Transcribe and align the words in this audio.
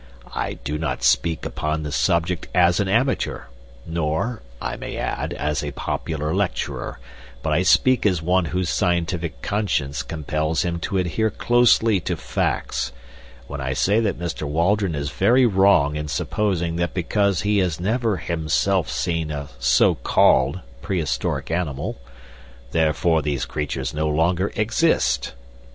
I 0.33 0.53
do 0.53 0.79
not 0.79 1.03
speak 1.03 1.45
upon 1.45 1.83
this 1.83 1.95
subject 1.95 2.47
as 2.55 2.79
an 2.79 2.87
amateur, 2.87 3.41
nor, 3.85 4.41
I 4.59 4.75
may 4.75 4.97
add, 4.97 5.31
as 5.31 5.63
a 5.63 5.73
popular 5.73 6.33
lecturer, 6.33 6.97
but 7.43 7.53
I 7.53 7.61
speak 7.61 8.03
as 8.07 8.19
one 8.19 8.45
whose 8.45 8.71
scientific 8.71 9.43
conscience 9.43 10.01
compels 10.01 10.63
him 10.63 10.79
to 10.79 10.97
adhere 10.97 11.29
closely 11.29 11.99
to 11.99 12.17
facts, 12.17 12.91
when 13.45 13.61
I 13.61 13.73
say 13.73 13.99
that 13.99 14.17
Mr. 14.17 14.47
Waldron 14.47 14.95
is 14.95 15.11
very 15.11 15.45
wrong 15.45 15.95
in 15.95 16.07
supposing 16.07 16.77
that 16.77 16.95
because 16.95 17.41
he 17.43 17.59
has 17.59 17.79
never 17.79 18.17
himself 18.17 18.89
seen 18.89 19.29
a 19.29 19.49
so 19.59 19.93
called 19.93 20.61
prehistoric 20.81 21.51
animal, 21.51 21.99
therefore 22.71 23.21
these 23.21 23.45
creatures 23.45 23.93
no 23.93 24.07
longer 24.07 24.51
exist. 24.55 25.33